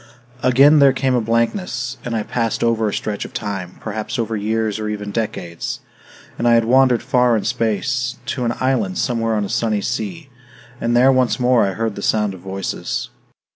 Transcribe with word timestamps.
III 0.43 0.49
Again 0.49 0.79
there 0.79 0.93
came 0.93 1.13
a 1.13 1.21
blankness, 1.21 1.97
and 2.03 2.15
I 2.15 2.23
passed 2.23 2.63
over 2.63 2.89
a 2.89 2.93
stretch 2.93 3.23
of 3.23 3.35
time, 3.35 3.77
perhaps 3.79 4.17
over 4.17 4.35
years 4.35 4.79
or 4.79 4.89
even 4.89 5.11
decades. 5.11 5.79
And 6.39 6.47
I 6.47 6.55
had 6.55 6.65
wandered 6.65 7.03
far 7.03 7.37
in 7.37 7.43
space, 7.43 8.15
to 8.25 8.43
an 8.43 8.55
island 8.59 8.97
somewhere 8.97 9.35
on 9.35 9.45
a 9.45 9.47
sunny 9.47 9.81
sea; 9.81 10.29
and 10.81 10.97
there 10.97 11.11
once 11.11 11.39
more 11.39 11.63
I 11.67 11.73
heard 11.73 11.93
the 11.95 12.01
sound 12.01 12.33
of 12.33 12.39
voices. 12.39 13.09